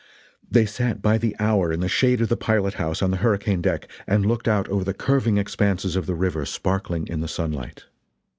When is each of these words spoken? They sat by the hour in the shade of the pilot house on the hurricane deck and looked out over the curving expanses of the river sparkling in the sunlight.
They 0.49 0.65
sat 0.65 0.99
by 0.99 1.19
the 1.19 1.35
hour 1.37 1.71
in 1.71 1.79
the 1.79 1.87
shade 1.87 2.21
of 2.21 2.29
the 2.29 2.35
pilot 2.35 2.73
house 2.73 3.03
on 3.03 3.11
the 3.11 3.17
hurricane 3.17 3.61
deck 3.61 3.87
and 4.07 4.25
looked 4.25 4.47
out 4.47 4.67
over 4.67 4.83
the 4.83 4.95
curving 4.95 5.37
expanses 5.37 5.95
of 5.95 6.07
the 6.07 6.15
river 6.15 6.43
sparkling 6.47 7.05
in 7.05 7.19
the 7.21 7.27
sunlight. 7.27 7.85